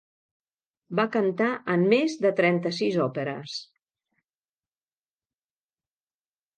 Va 0.99 1.05
cantar 1.15 1.49
en 1.75 1.85
més 1.91 2.17
de 2.27 2.33
trenta-sis 2.41 2.99
òperes. 3.05 3.61